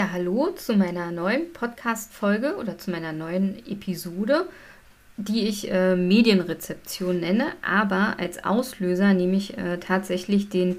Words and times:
Ja, 0.00 0.08
hallo 0.12 0.52
zu 0.52 0.76
meiner 0.78 1.12
neuen 1.12 1.52
Podcast-Folge 1.52 2.56
oder 2.56 2.78
zu 2.78 2.90
meiner 2.90 3.12
neuen 3.12 3.58
Episode, 3.66 4.48
die 5.18 5.46
ich 5.46 5.70
äh, 5.70 5.94
Medienrezeption 5.94 7.20
nenne. 7.20 7.48
Aber 7.60 8.18
als 8.18 8.42
Auslöser 8.42 9.12
nehme 9.12 9.36
ich 9.36 9.58
äh, 9.58 9.76
tatsächlich 9.76 10.48
den 10.48 10.78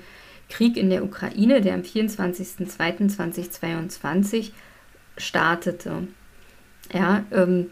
Krieg 0.49 0.75
in 0.75 0.89
der 0.89 1.03
Ukraine, 1.03 1.61
der 1.61 1.75
am 1.75 1.81
24.02.2022 1.81 4.53
startete. 5.17 6.07
Ja, 6.91 7.23
ähm, 7.31 7.69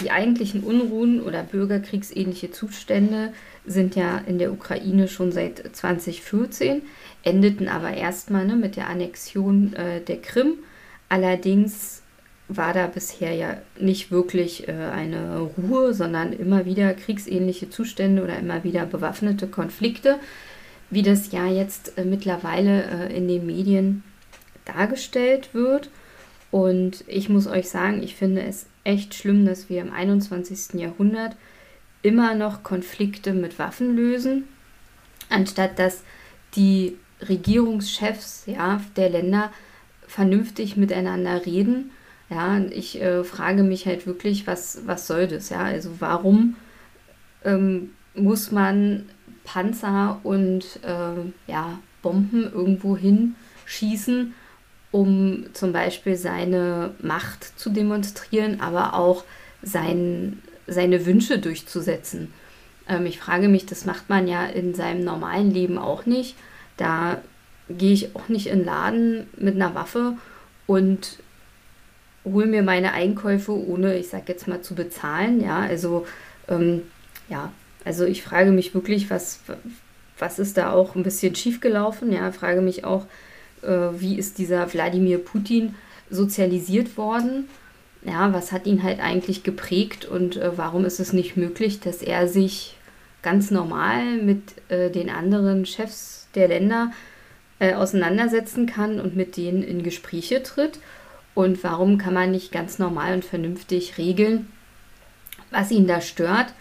die 0.00 0.10
eigentlichen 0.10 0.62
Unruhen 0.62 1.20
oder 1.20 1.42
bürgerkriegsähnliche 1.42 2.50
Zustände 2.50 3.32
sind 3.66 3.94
ja 3.94 4.18
in 4.26 4.38
der 4.38 4.52
Ukraine 4.52 5.08
schon 5.08 5.32
seit 5.32 5.62
2014 5.76 6.82
endeten 7.22 7.68
aber 7.68 7.92
erstmal 7.92 8.46
ne, 8.46 8.56
mit 8.56 8.76
der 8.76 8.88
Annexion 8.88 9.74
äh, 9.74 10.00
der 10.00 10.20
Krim. 10.20 10.54
Allerdings 11.08 12.02
war 12.48 12.72
da 12.72 12.86
bisher 12.86 13.34
ja 13.34 13.56
nicht 13.78 14.10
wirklich 14.10 14.68
äh, 14.68 14.72
eine 14.72 15.40
Ruhe, 15.40 15.94
sondern 15.94 16.32
immer 16.32 16.64
wieder 16.66 16.92
kriegsähnliche 16.94 17.70
Zustände 17.70 18.22
oder 18.22 18.38
immer 18.38 18.64
wieder 18.64 18.86
bewaffnete 18.86 19.46
Konflikte, 19.46 20.18
wie 20.90 21.02
das 21.02 21.32
ja 21.32 21.46
jetzt 21.46 21.96
äh, 21.96 22.04
mittlerweile 22.04 22.84
äh, 22.84 23.16
in 23.16 23.28
den 23.28 23.46
Medien 23.46 24.02
dargestellt 24.64 25.50
wird. 25.52 25.90
Und 26.52 27.02
ich 27.08 27.28
muss 27.28 27.48
euch 27.48 27.68
sagen, 27.68 28.02
ich 28.02 28.14
finde 28.14 28.42
es 28.42 28.66
echt 28.84 29.14
schlimm, 29.14 29.46
dass 29.46 29.68
wir 29.68 29.80
im 29.80 29.92
21. 29.92 30.78
Jahrhundert 30.78 31.34
immer 32.02 32.34
noch 32.34 32.62
Konflikte 32.62 33.32
mit 33.32 33.58
Waffen 33.58 33.96
lösen, 33.96 34.44
anstatt 35.30 35.78
dass 35.78 36.04
die 36.54 36.98
Regierungschefs 37.26 38.44
ja, 38.46 38.82
der 38.96 39.08
Länder 39.08 39.50
vernünftig 40.06 40.76
miteinander 40.76 41.46
reden. 41.46 41.90
Ja, 42.28 42.58
ich 42.58 43.00
äh, 43.00 43.24
frage 43.24 43.62
mich 43.62 43.86
halt 43.86 44.06
wirklich, 44.06 44.46
was, 44.46 44.82
was 44.86 45.06
soll 45.06 45.28
das? 45.28 45.48
Ja, 45.48 45.60
also 45.60 45.90
warum 46.00 46.56
ähm, 47.44 47.92
muss 48.14 48.52
man 48.52 49.08
Panzer 49.44 50.20
und 50.22 50.64
äh, 50.82 51.50
ja, 51.50 51.78
Bomben 52.02 52.42
irgendwo 52.52 52.96
hinschießen, 52.96 54.34
um 54.92 55.46
zum 55.54 55.72
Beispiel 55.72 56.16
seine 56.16 56.94
Macht 57.00 57.58
zu 57.58 57.70
demonstrieren, 57.70 58.60
aber 58.60 58.94
auch 58.94 59.24
sein, 59.62 60.42
seine 60.66 61.04
Wünsche 61.06 61.38
durchzusetzen? 61.38 62.32
Ähm, 62.88 63.06
ich 63.06 63.18
frage 63.18 63.48
mich, 63.48 63.66
das 63.66 63.84
macht 63.84 64.08
man 64.08 64.28
ja 64.28 64.46
in 64.46 64.74
seinem 64.74 65.02
normalen 65.04 65.50
Leben 65.50 65.78
auch 65.78 66.06
nicht. 66.06 66.36
Da 66.76 67.20
gehe 67.68 67.92
ich 67.92 68.14
auch 68.14 68.28
nicht 68.28 68.46
in 68.46 68.60
den 68.60 68.66
Laden 68.66 69.26
mit 69.36 69.54
einer 69.54 69.74
Waffe 69.74 70.14
und 70.66 71.18
hole 72.24 72.46
mir 72.46 72.62
meine 72.62 72.92
Einkäufe, 72.92 73.52
ohne, 73.52 73.98
ich 73.98 74.08
sag 74.08 74.28
jetzt 74.28 74.46
mal, 74.46 74.62
zu 74.62 74.74
bezahlen. 74.74 75.40
Ja, 75.42 75.60
also, 75.60 76.06
ähm, 76.48 76.82
ja, 77.28 77.52
also 77.84 78.04
ich 78.04 78.22
frage 78.22 78.52
mich 78.52 78.74
wirklich, 78.74 79.10
was, 79.10 79.40
was 80.18 80.38
ist 80.38 80.56
da 80.56 80.72
auch 80.72 80.94
ein 80.94 81.02
bisschen 81.02 81.34
schiefgelaufen? 81.34 82.12
Ja, 82.12 82.30
frage 82.32 82.60
mich 82.60 82.84
auch, 82.84 83.06
wie 83.62 84.18
ist 84.18 84.38
dieser 84.38 84.72
Wladimir 84.72 85.18
Putin 85.18 85.74
sozialisiert 86.10 86.96
worden? 86.96 87.48
Ja, 88.04 88.32
was 88.32 88.50
hat 88.50 88.66
ihn 88.66 88.82
halt 88.82 89.00
eigentlich 89.00 89.44
geprägt 89.44 90.04
und 90.04 90.36
äh, 90.36 90.56
warum 90.58 90.84
ist 90.84 90.98
es 90.98 91.12
nicht 91.12 91.36
möglich, 91.36 91.80
dass 91.80 92.02
er 92.02 92.26
sich 92.26 92.76
ganz 93.22 93.52
normal 93.52 94.16
mit 94.16 94.54
äh, 94.68 94.90
den 94.90 95.08
anderen 95.08 95.66
Chefs 95.66 96.26
der 96.34 96.48
Länder 96.48 96.90
äh, 97.60 97.74
auseinandersetzen 97.74 98.66
kann 98.66 99.00
und 99.00 99.14
mit 99.14 99.36
denen 99.36 99.62
in 99.62 99.84
Gespräche 99.84 100.42
tritt? 100.42 100.80
Und 101.34 101.62
warum 101.62 101.96
kann 101.96 102.12
man 102.12 102.32
nicht 102.32 102.50
ganz 102.52 102.78
normal 102.78 103.14
und 103.14 103.24
vernünftig 103.24 103.96
regeln, 103.98 104.48
was 105.50 105.70
ihn 105.70 105.86
da 105.86 106.00
stört? 106.00 106.52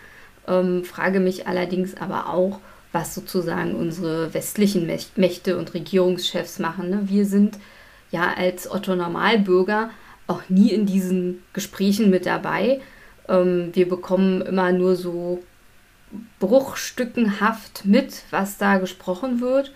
Ähm, 0.47 0.86
frage 0.86 1.20
mich 1.20 1.47
allerdings 1.47 1.97
aber 1.97 2.30
auch, 2.30 2.59
was 2.91 3.16
sozusagen 3.16 3.75
unsere 3.75 4.34
westlichen 4.34 4.90
Mächte 5.16 5.57
und 5.57 5.74
Regierungschefs 5.74 6.59
machen. 6.59 6.90
Ne? 6.90 7.02
Wir 7.06 7.25
sind 7.25 7.57
ja 8.12 8.34
als 8.35 8.69
Otto 8.69 8.96
Normalbürger 8.96 9.90
auch 10.28 10.41
nie 10.50 10.72
in 10.72 10.85
diesen 10.85 11.44
Gesprächen 11.53 12.09
mit 12.09 12.25
dabei. 12.25 12.81
Ähm, 13.28 13.69
wir 13.74 13.88
bekommen 13.88 14.41
immer 14.41 14.72
nur 14.72 14.96
so 14.96 15.41
bruchstückenhaft 16.40 17.85
mit, 17.85 18.24
was 18.31 18.57
da 18.57 18.78
gesprochen 18.78 19.40
wird. 19.40 19.72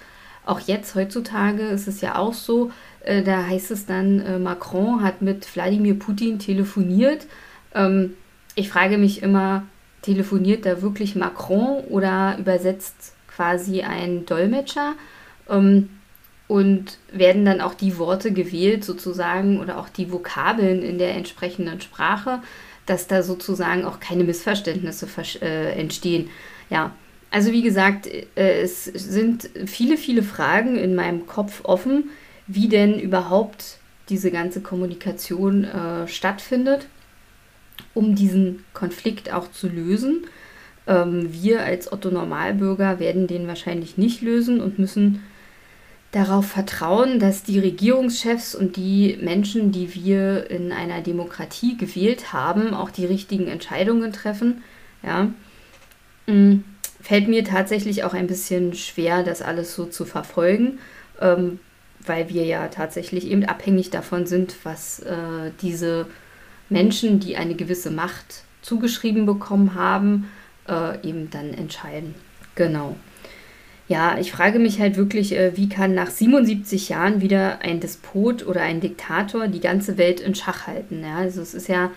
Auch 0.46 0.60
jetzt, 0.60 0.96
heutzutage, 0.96 1.64
ist 1.64 1.88
es 1.88 2.02
ja 2.02 2.18
auch 2.18 2.34
so, 2.34 2.72
äh, 3.02 3.24
da 3.24 3.46
heißt 3.46 3.72
es 3.72 3.86
dann, 3.86 4.20
äh, 4.20 4.38
Macron 4.38 5.02
hat 5.04 5.22
mit 5.22 5.56
Wladimir 5.56 5.98
Putin 5.98 6.40
telefoniert. 6.40 7.26
Ähm, 7.74 8.14
ich 8.56 8.70
frage 8.70 8.98
mich 8.98 9.24
immer, 9.24 9.64
telefoniert 10.06 10.66
da 10.66 10.82
wirklich 10.82 11.16
Macron 11.16 11.84
oder 11.90 12.38
übersetzt 12.40 13.14
quasi 13.28 13.82
ein 13.82 14.26
Dolmetscher? 14.26 14.94
Ähm, 15.50 15.90
und 16.48 17.00
werden 17.12 17.44
dann 17.44 17.60
auch 17.60 17.74
die 17.74 17.98
Worte 17.98 18.32
gewählt 18.32 18.86
sozusagen 18.86 19.60
oder 19.60 19.80
auch 19.80 19.90
die 19.90 20.12
Vokabeln 20.12 20.84
in 20.84 21.00
der 21.00 21.16
entsprechenden 21.16 21.82
Sprache 21.82 22.42
dass 22.86 23.08
da 23.08 23.24
sozusagen 23.24 23.86
auch 23.86 24.00
keine 24.00 24.24
Missverständnisse 24.24 25.08
äh, 25.42 25.80
entstehen. 25.80 26.30
Ja, 26.70 26.92
also 27.32 27.52
wie 27.52 27.62
gesagt, 27.62 28.08
äh, 28.08 28.26
es 28.36 28.86
sind 28.86 29.50
viele, 29.66 29.98
viele 29.98 30.24
Fragen 30.24 30.76
in 30.78 30.96
meinem 30.96 31.28
Kopf 31.28 31.62
offen, 31.64 32.10
wie 32.48 32.68
denn 32.68 33.00
überhaupt 33.00 33.78
diese 34.10 34.30
ganze 34.30 34.62
Kommunikation 34.62 35.64
äh, 35.64 36.08
stattfindet, 36.08 36.88
um 37.94 38.16
diesen 38.16 38.64
Konflikt 38.74 39.32
auch 39.32 39.52
zu 39.52 39.68
lösen. 39.68 40.26
Ähm, 40.88 41.32
wir 41.32 41.64
als 41.64 41.92
Otto 41.92 42.10
Normalbürger 42.10 43.00
werden 43.00 43.28
den 43.28 43.48
wahrscheinlich 43.48 43.98
nicht 43.98 44.22
lösen 44.22 44.62
und 44.62 44.80
müssen 44.80 45.24
darauf 46.12 46.46
vertrauen, 46.46 47.20
dass 47.20 47.44
die 47.44 47.60
Regierungschefs 47.60 48.56
und 48.56 48.78
die 48.78 49.18
Menschen, 49.22 49.74
die 49.74 49.94
wir 49.96 50.50
in 50.50 50.72
einer 50.72 51.02
Demokratie 51.02 51.76
gewählt 51.76 52.32
haben, 52.32 52.74
auch 52.74 52.90
die 52.90 53.06
richtigen 53.06 53.48
Entscheidungen 53.48 54.14
treffen. 54.14 54.64
Ja, 55.04 55.32
mm, 56.28 56.64
fällt 57.02 57.28
mir 57.28 57.44
tatsächlich 57.44 58.04
auch 58.06 58.14
ein 58.14 58.28
bisschen 58.28 58.74
schwer, 58.76 59.24
das 59.24 59.42
alles 59.42 59.76
so 59.76 59.86
zu 59.86 60.06
verfolgen, 60.06 60.80
ähm, 61.20 61.60
weil 62.06 62.30
wir 62.30 62.46
ja 62.46 62.68
tatsächlich 62.70 63.28
eben 63.28 63.44
abhängig 63.44 63.90
davon 63.90 64.26
sind, 64.26 64.56
was 64.64 65.00
äh, 65.00 65.52
diese 65.62 66.08
Menschen, 66.70 67.20
die 67.20 67.38
eine 67.38 67.56
gewisse 67.56 67.92
Macht 67.92 68.44
zugeschrieben 68.62 69.26
bekommen 69.26 69.76
haben, 69.76 70.30
äh, 70.68 71.08
eben 71.08 71.30
dann 71.30 71.54
entscheiden. 71.54 72.16
Genau. 72.56 72.96
Ja, 73.88 74.18
ich 74.18 74.32
frage 74.32 74.58
mich 74.58 74.80
halt 74.80 74.98
wirklich, 74.98 75.36
äh, 75.36 75.56
wie 75.56 75.70
kann 75.70 75.94
nach 75.94 76.10
77 76.10 76.90
Jahren 76.90 77.22
wieder 77.22 77.60
ein 77.62 77.80
Despot 77.80 78.46
oder 78.46 78.62
ein 78.62 78.82
Diktator 78.82 79.48
die 79.48 79.60
ganze 79.60 79.98
Welt 79.98 80.20
in 80.20 80.34
Schach 80.34 80.66
halten? 80.66 81.04
Ja? 81.04 81.18
Also 81.18 81.42
es 81.42 81.54
ist 81.54 81.68
ja, 81.68 81.92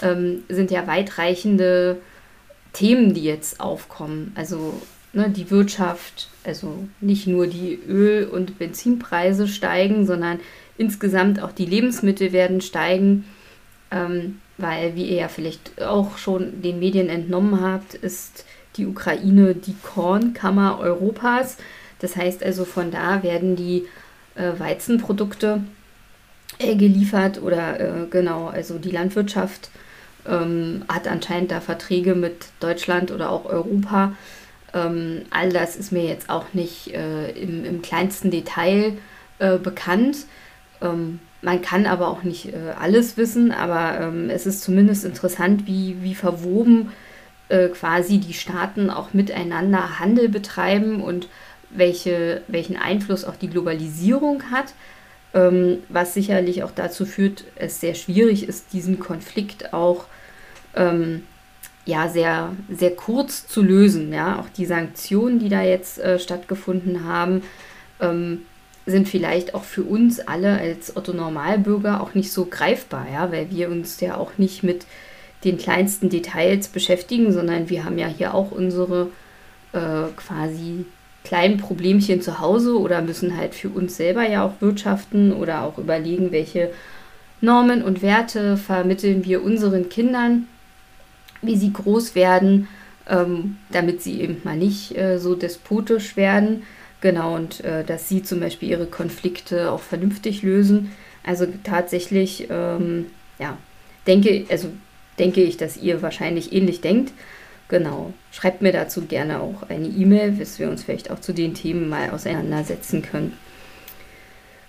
ähm, 0.00 0.44
sind 0.48 0.70
ja 0.70 0.86
weitreichende 0.86 1.98
Themen, 2.72 3.12
die 3.12 3.24
jetzt 3.24 3.60
aufkommen. 3.60 4.32
Also 4.36 4.80
ne, 5.12 5.28
die 5.28 5.50
Wirtschaft, 5.50 6.28
also 6.44 6.88
nicht 7.00 7.26
nur 7.26 7.46
die 7.46 7.78
Öl- 7.88 8.26
und 8.26 8.58
Benzinpreise 8.58 9.46
steigen, 9.46 10.06
sondern 10.06 10.40
insgesamt 10.78 11.42
auch 11.42 11.52
die 11.52 11.66
Lebensmittel 11.66 12.32
werden 12.32 12.62
steigen. 12.62 13.24
Ähm, 13.94 14.40
weil, 14.58 14.94
wie 14.96 15.04
ihr 15.04 15.16
ja 15.16 15.28
vielleicht 15.28 15.80
auch 15.80 16.18
schon 16.18 16.62
den 16.62 16.78
Medien 16.78 17.08
entnommen 17.08 17.60
habt, 17.60 17.94
ist 17.94 18.44
die 18.76 18.86
Ukraine 18.86 19.54
die 19.54 19.76
Kornkammer 19.82 20.78
Europas. 20.80 21.56
Das 22.00 22.16
heißt 22.16 22.42
also, 22.42 22.64
von 22.64 22.90
da 22.90 23.22
werden 23.22 23.56
die 23.56 23.86
äh, 24.34 24.58
Weizenprodukte 24.58 25.62
äh, 26.58 26.76
geliefert 26.76 27.40
oder 27.40 27.80
äh, 27.80 28.06
genau, 28.10 28.48
also 28.48 28.78
die 28.78 28.90
Landwirtschaft 28.90 29.70
ähm, 30.26 30.84
hat 30.88 31.08
anscheinend 31.08 31.50
da 31.50 31.60
Verträge 31.60 32.14
mit 32.14 32.46
Deutschland 32.60 33.10
oder 33.10 33.30
auch 33.30 33.44
Europa. 33.44 34.12
Ähm, 34.72 35.22
all 35.30 35.50
das 35.50 35.76
ist 35.76 35.92
mir 35.92 36.04
jetzt 36.04 36.30
auch 36.30 36.46
nicht 36.52 36.94
äh, 36.94 37.30
im, 37.30 37.64
im, 37.64 37.82
kleinsten 37.82 38.30
Detail 38.30 38.96
äh, 39.38 39.58
bekannt. 39.58 40.26
Ähm, 40.80 41.20
man 41.44 41.60
kann 41.60 41.86
aber 41.86 42.08
auch 42.08 42.22
nicht 42.22 42.52
äh, 42.52 42.72
alles 42.78 43.16
wissen, 43.16 43.52
aber 43.52 44.00
ähm, 44.00 44.30
es 44.30 44.46
ist 44.46 44.62
zumindest 44.62 45.04
interessant, 45.04 45.66
wie, 45.66 45.96
wie 46.00 46.14
verwoben 46.14 46.92
äh, 47.48 47.68
quasi 47.68 48.18
die 48.18 48.32
Staaten 48.32 48.90
auch 48.90 49.12
miteinander 49.12 50.00
Handel 50.00 50.28
betreiben 50.28 51.02
und 51.02 51.28
welche, 51.70 52.42
welchen 52.48 52.76
Einfluss 52.76 53.24
auch 53.24 53.36
die 53.36 53.50
Globalisierung 53.50 54.50
hat, 54.50 54.72
ähm, 55.34 55.78
was 55.90 56.14
sicherlich 56.14 56.62
auch 56.62 56.70
dazu 56.70 57.04
führt, 57.04 57.44
es 57.56 57.80
sehr 57.80 57.94
schwierig 57.94 58.48
ist, 58.48 58.72
diesen 58.72 58.98
Konflikt 58.98 59.74
auch 59.74 60.06
ähm, 60.74 61.24
ja, 61.84 62.08
sehr, 62.08 62.52
sehr 62.70 62.96
kurz 62.96 63.46
zu 63.46 63.62
lösen. 63.62 64.12
Ja? 64.12 64.38
Auch 64.38 64.48
die 64.48 64.64
Sanktionen, 64.64 65.38
die 65.38 65.50
da 65.50 65.62
jetzt 65.62 65.98
äh, 65.98 66.18
stattgefunden 66.18 67.04
haben, 67.04 67.42
ähm, 68.00 68.42
sind 68.86 69.08
vielleicht 69.08 69.54
auch 69.54 69.64
für 69.64 69.82
uns 69.82 70.20
alle 70.20 70.58
als 70.58 70.96
Otto 70.96 71.12
Normalbürger 71.12 72.02
auch 72.02 72.14
nicht 72.14 72.32
so 72.32 72.44
greifbar, 72.44 73.06
ja, 73.12 73.32
weil 73.32 73.50
wir 73.50 73.70
uns 73.70 74.00
ja 74.00 74.16
auch 74.16 74.36
nicht 74.36 74.62
mit 74.62 74.84
den 75.44 75.58
kleinsten 75.58 76.10
Details 76.10 76.68
beschäftigen, 76.68 77.32
sondern 77.32 77.70
wir 77.70 77.84
haben 77.84 77.98
ja 77.98 78.06
hier 78.06 78.34
auch 78.34 78.50
unsere 78.50 79.08
äh, 79.72 80.08
quasi 80.16 80.86
kleinen 81.22 81.56
Problemchen 81.56 82.20
zu 82.20 82.38
Hause 82.38 82.78
oder 82.78 83.00
müssen 83.00 83.36
halt 83.36 83.54
für 83.54 83.70
uns 83.70 83.96
selber 83.96 84.28
ja 84.28 84.44
auch 84.44 84.60
wirtschaften 84.60 85.32
oder 85.32 85.62
auch 85.62 85.78
überlegen, 85.78 86.32
welche 86.32 86.70
Normen 87.40 87.82
und 87.82 88.02
Werte 88.02 88.56
vermitteln 88.56 89.24
wir 89.24 89.42
unseren 89.42 89.88
Kindern, 89.88 90.46
wie 91.42 91.56
sie 91.56 91.72
groß 91.72 92.14
werden, 92.14 92.68
ähm, 93.08 93.56
damit 93.70 94.02
sie 94.02 94.20
eben 94.20 94.40
mal 94.44 94.56
nicht 94.56 94.96
äh, 94.96 95.18
so 95.18 95.34
despotisch 95.34 96.16
werden. 96.16 96.62
Genau, 97.04 97.34
und 97.34 97.62
äh, 97.62 97.84
dass 97.84 98.08
sie 98.08 98.22
zum 98.22 98.40
Beispiel 98.40 98.70
ihre 98.70 98.86
Konflikte 98.86 99.70
auch 99.70 99.80
vernünftig 99.80 100.40
lösen. 100.40 100.90
Also 101.22 101.44
tatsächlich, 101.62 102.48
ähm, 102.48 103.08
ja, 103.38 103.58
denke, 104.06 104.46
also 104.48 104.68
denke 105.18 105.42
ich, 105.42 105.58
dass 105.58 105.76
ihr 105.76 106.00
wahrscheinlich 106.00 106.54
ähnlich 106.54 106.80
denkt. 106.80 107.12
Genau. 107.68 108.14
Schreibt 108.32 108.62
mir 108.62 108.72
dazu 108.72 109.02
gerne 109.02 109.40
auch 109.40 109.68
eine 109.68 109.86
E-Mail, 109.86 110.30
bis 110.30 110.58
wir 110.58 110.70
uns 110.70 110.82
vielleicht 110.82 111.10
auch 111.10 111.20
zu 111.20 111.34
den 111.34 111.52
Themen 111.52 111.90
mal 111.90 112.08
auseinandersetzen 112.08 113.02
können. 113.02 113.36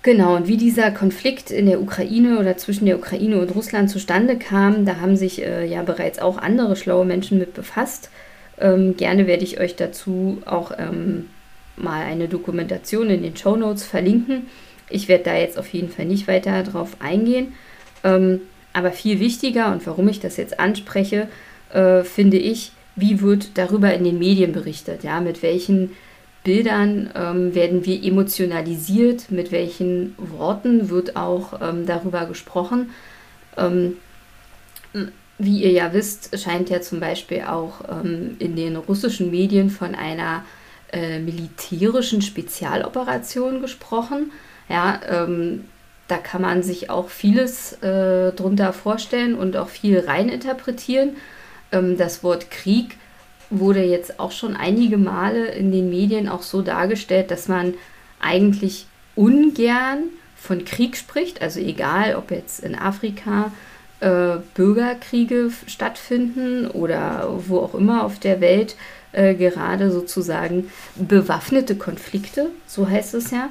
Genau, 0.03 0.35
und 0.35 0.49
wie 0.49 0.57
dieser 0.57 0.91
Konflikt 0.91 1.51
in 1.51 1.67
der 1.67 1.81
Ukraine 1.81 2.37
oder 2.37 2.57
zwischen 2.57 2.85
der 2.85 2.97
Ukraine 2.97 3.39
und 3.39 3.55
Russland 3.55 3.89
zustande 3.89 4.37
kam, 4.37 4.83
da 4.83 4.99
haben 4.99 5.15
sich 5.15 5.41
äh, 5.41 5.65
ja 5.65 5.83
bereits 5.83 6.19
auch 6.19 6.37
andere 6.37 6.75
schlaue 6.75 7.05
Menschen 7.05 7.37
mit 7.37 7.53
befasst. 7.53 8.09
Ähm, 8.59 8.97
gerne 8.97 9.25
werde 9.25 9.45
ich 9.45 9.61
euch 9.61 9.77
dazu 9.77 10.41
auch 10.45 10.73
ähm, 10.77 11.29
mal 11.77 12.03
eine 12.03 12.27
Dokumentation 12.27 13.09
in 13.09 13.23
den 13.23 13.35
Show 13.35 13.55
Notes 13.55 13.85
verlinken. 13.85 14.47
Ich 14.89 15.07
werde 15.07 15.25
da 15.25 15.35
jetzt 15.35 15.57
auf 15.57 15.67
jeden 15.69 15.89
Fall 15.89 16.05
nicht 16.05 16.27
weiter 16.27 16.63
drauf 16.63 16.97
eingehen. 16.99 17.53
Ähm, 18.03 18.41
aber 18.73 18.91
viel 18.91 19.19
wichtiger 19.19 19.71
und 19.71 19.85
warum 19.87 20.07
ich 20.07 20.19
das 20.19 20.37
jetzt 20.37 20.59
anspreche, 20.59 21.27
äh, 21.71 22.03
finde 22.03 22.37
ich, 22.37 22.71
wie 22.95 23.21
wird 23.21 23.57
darüber 23.57 23.93
in 23.93 24.03
den 24.03 24.19
Medien 24.19 24.51
berichtet? 24.51 25.03
Ja, 25.03 25.21
mit 25.21 25.43
welchen 25.43 25.91
Bildern 26.43 27.09
ähm, 27.15 27.55
werden 27.55 27.85
wir 27.85 28.03
emotionalisiert? 28.03 29.31
Mit 29.31 29.51
welchen 29.51 30.15
Worten 30.17 30.89
wird 30.89 31.15
auch 31.15 31.59
ähm, 31.61 31.85
darüber 31.85 32.25
gesprochen? 32.25 32.91
Ähm, 33.57 33.97
wie 35.37 35.63
ihr 35.63 35.71
ja 35.71 35.91
wisst, 35.93 36.39
scheint 36.39 36.69
ja 36.69 36.81
zum 36.81 36.99
Beispiel 36.99 37.41
auch 37.41 37.81
ähm, 37.89 38.37
in 38.39 38.55
den 38.55 38.75
russischen 38.77 39.31
Medien 39.31 39.69
von 39.69 39.95
einer 39.95 40.45
äh, 40.95 41.19
militärischen 41.19 42.21
Spezialoperation 42.21 43.61
gesprochen. 43.61 44.31
Ja, 44.69 44.99
ähm, 45.09 45.65
da 46.07 46.17
kann 46.17 46.41
man 46.41 46.63
sich 46.63 46.89
auch 46.89 47.09
vieles 47.09 47.73
äh, 47.81 48.31
drunter 48.31 48.71
vorstellen 48.71 49.35
und 49.35 49.57
auch 49.57 49.67
viel 49.67 49.99
reininterpretieren. 49.99 51.17
Ähm, 51.71 51.97
das 51.97 52.23
Wort 52.23 52.49
Krieg 52.49 52.97
wurde 53.49 53.83
jetzt 53.83 54.19
auch 54.19 54.31
schon 54.31 54.55
einige 54.55 54.97
Male 54.97 55.47
in 55.47 55.71
den 55.71 55.89
Medien 55.89 56.29
auch 56.29 56.43
so 56.43 56.61
dargestellt, 56.61 57.29
dass 57.29 57.49
man 57.49 57.73
eigentlich 58.21 58.87
ungern 59.15 60.03
von 60.35 60.63
Krieg 60.63 60.95
spricht, 60.95 61.41
also 61.41 61.59
egal 61.59 62.15
ob 62.15 62.31
jetzt 62.31 62.63
in 62.63 62.75
Afrika 62.75 63.51
äh, 63.99 64.37
Bürgerkriege 64.53 65.51
stattfinden 65.67 66.67
oder 66.67 67.27
wo 67.47 67.59
auch 67.59 67.73
immer 67.73 68.03
auf 68.05 68.19
der 68.19 68.39
Welt 68.41 68.75
äh, 69.15 69.33
gerade 69.35 69.91
sozusagen 69.91 70.69
bewaffnete 70.95 71.75
Konflikte, 71.75 72.51
so 72.67 72.89
heißt 72.89 73.13
es 73.15 73.31
ja, 73.31 73.49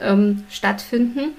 ähm, 0.00 0.44
stattfinden 0.50 1.34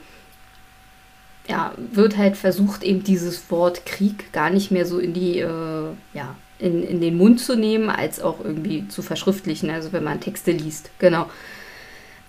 ja, 1.48 1.74
wird 1.78 2.18
halt 2.18 2.38
versucht, 2.38 2.84
eben 2.84 3.04
dieses 3.04 3.52
Wort 3.52 3.86
Krieg 3.86 4.32
gar 4.32 4.50
nicht 4.50 4.72
mehr 4.72 4.86
so 4.86 5.00
in 5.00 5.14
die, 5.14 5.40
äh, 5.40 5.88
ja, 6.14 6.36
in, 6.60 6.84
in 6.84 7.02
den 7.02 7.18
Mund 7.18 7.42
zu 7.42 7.56
nehmen, 7.56 7.90
als 7.90 8.22
auch 8.22 8.44
irgendwie 8.44 8.88
zu 8.88 9.02
verschriftlichen, 9.02 9.70
also 9.70 9.92
wenn 9.92 10.04
man 10.04 10.22
Texte 10.22 10.52
liest. 10.52 10.90
Genau. 11.00 11.30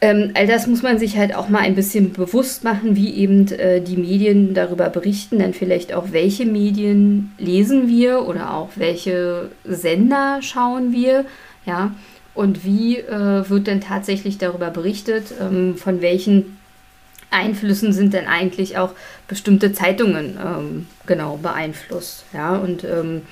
Ähm, 0.05 0.33
all 0.35 0.47
das 0.47 0.67
muss 0.67 0.83
man 0.83 0.99
sich 0.99 1.17
halt 1.17 1.35
auch 1.35 1.49
mal 1.49 1.61
ein 1.61 1.75
bisschen 1.75 2.13
bewusst 2.13 2.63
machen, 2.63 2.95
wie 2.95 3.15
eben 3.15 3.51
äh, 3.53 3.81
die 3.81 3.97
Medien 3.97 4.53
darüber 4.53 4.91
berichten, 4.91 5.39
dann 5.39 5.55
vielleicht 5.55 5.95
auch, 5.95 6.09
welche 6.13 6.45
Medien 6.45 7.33
lesen 7.39 7.89
wir 7.89 8.29
oder 8.29 8.53
auch 8.53 8.69
welche 8.77 9.49
Sender 9.65 10.41
schauen 10.43 10.93
wir, 10.93 11.25
ja, 11.65 11.95
und 12.35 12.67
wie 12.67 12.99
äh, 12.99 13.49
wird 13.49 13.67
denn 13.67 13.81
tatsächlich 13.81 14.37
darüber 14.37 14.69
berichtet, 14.69 15.33
ähm, 15.41 15.79
von 15.79 16.03
welchen 16.03 16.59
Einflüssen 17.31 17.95
sind 17.95 18.13
denn 18.13 18.27
eigentlich 18.27 18.77
auch 18.77 18.93
bestimmte 19.27 19.73
Zeitungen 19.73 20.37
ähm, 20.37 20.87
genau 21.07 21.39
beeinflusst? 21.39 22.27
Ja, 22.35 22.57
und 22.57 22.85
ähm, 22.85 23.23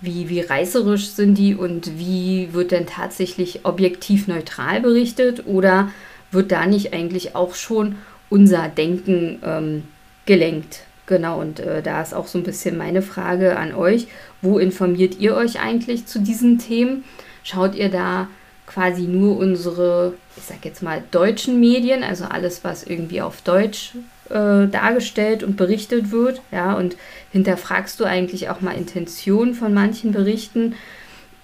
wie, 0.00 0.28
wie 0.28 0.42
reißerisch 0.42 1.08
sind 1.08 1.34
die 1.38 1.56
und 1.56 1.98
wie 1.98 2.50
wird 2.52 2.70
denn 2.70 2.86
tatsächlich 2.86 3.64
objektiv 3.64 4.28
neutral 4.28 4.80
berichtet? 4.80 5.48
Oder 5.48 5.90
wird 6.30 6.52
da 6.52 6.66
nicht 6.66 6.92
eigentlich 6.92 7.34
auch 7.34 7.54
schon 7.54 7.96
unser 8.28 8.68
Denken 8.68 9.40
ähm, 9.44 9.84
gelenkt? 10.26 10.80
Genau, 11.06 11.40
und 11.40 11.58
äh, 11.58 11.82
da 11.82 12.00
ist 12.00 12.14
auch 12.14 12.28
so 12.28 12.38
ein 12.38 12.44
bisschen 12.44 12.76
meine 12.76 13.02
Frage 13.02 13.56
an 13.56 13.74
euch. 13.74 14.06
Wo 14.42 14.58
informiert 14.58 15.18
ihr 15.18 15.34
euch 15.34 15.60
eigentlich 15.60 16.06
zu 16.06 16.20
diesen 16.20 16.58
Themen? 16.58 17.04
Schaut 17.42 17.74
ihr 17.74 17.88
da 17.88 18.28
quasi 18.66 19.02
nur 19.02 19.36
unsere, 19.36 20.14
ich 20.36 20.44
sag 20.44 20.64
jetzt 20.64 20.82
mal, 20.82 21.02
deutschen 21.10 21.58
Medien, 21.58 22.04
also 22.04 22.24
alles, 22.26 22.62
was 22.62 22.84
irgendwie 22.84 23.20
auf 23.20 23.42
Deutsch 23.42 23.94
äh, 24.28 24.68
dargestellt 24.68 25.42
und 25.42 25.56
berichtet 25.56 26.12
wird, 26.12 26.40
ja, 26.52 26.74
und 26.74 26.96
hinterfragst 27.32 27.98
du 27.98 28.04
eigentlich 28.04 28.48
auch 28.48 28.60
mal 28.60 28.76
Intentionen 28.76 29.54
von 29.54 29.74
manchen 29.74 30.12
Berichten. 30.12 30.76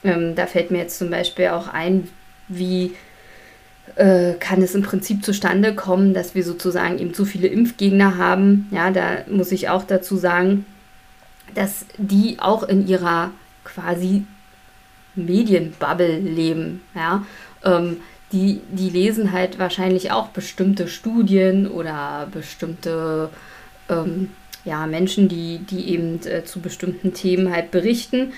Ähm, 0.05 0.37
da 0.37 0.47
fällt 0.47 0.71
mir 0.71 0.79
jetzt 0.79 0.99
zum 0.99 1.11
Beispiel 1.11 1.49
auch 1.49 1.67
ein, 1.67 2.09
wie 2.47 2.95
kann 3.95 4.61
es 4.61 4.75
im 4.75 4.83
Prinzip 4.83 5.25
zustande 5.25 5.75
kommen, 5.75 6.13
dass 6.13 6.35
wir 6.35 6.45
sozusagen 6.45 6.99
eben 6.99 7.15
zu 7.15 7.25
viele 7.25 7.47
Impfgegner 7.49 8.19
haben. 8.19 8.69
Ja, 8.71 8.91
da 8.91 9.25
muss 9.31 9.53
ich 9.53 9.71
auch 9.71 9.85
dazu 9.85 10.17
sagen, 10.17 10.67
dass 11.55 11.87
die 11.97 12.39
auch 12.39 12.63
in 12.63 12.87
ihrer 12.87 13.31
quasi 13.65 14.25
Medienbubble 15.15 16.19
leben, 16.19 16.83
ja. 16.95 17.25
Ähm, 17.65 17.99
die, 18.33 18.61
die 18.71 18.91
lesen 18.91 19.33
halt 19.33 19.59
wahrscheinlich 19.59 20.11
auch 20.11 20.29
bestimmte 20.29 20.89
Studien 20.89 21.69
oder 21.69 22.29
bestimmte 22.33 23.31
ähm, 23.89 24.31
ja, 24.65 24.87
Menschen, 24.87 25.29
die, 25.29 25.59
die 25.59 25.91
eben 25.91 26.21
äh, 26.27 26.45
zu 26.45 26.61
bestimmten 26.61 27.15
Themen 27.15 27.53
halt 27.55 27.71
berichten, 27.71 28.33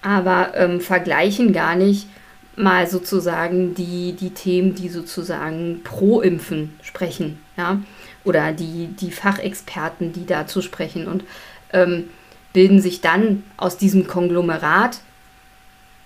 aber 0.00 0.52
ähm, 0.54 0.80
vergleichen 0.80 1.52
gar 1.52 1.76
nicht 1.76 2.08
mal 2.56 2.86
sozusagen 2.86 3.74
die, 3.74 4.12
die 4.12 4.30
Themen, 4.30 4.74
die 4.74 4.88
sozusagen 4.88 5.82
pro 5.84 6.20
Impfen 6.20 6.74
sprechen, 6.82 7.38
ja, 7.56 7.80
oder 8.24 8.52
die, 8.52 8.88
die 8.88 9.10
Fachexperten, 9.10 10.12
die 10.12 10.26
dazu 10.26 10.62
sprechen 10.62 11.06
und 11.06 11.24
ähm, 11.72 12.04
bilden 12.52 12.80
sich 12.80 13.02
dann 13.02 13.44
aus 13.56 13.76
diesem 13.76 14.06
Konglomerat 14.06 15.00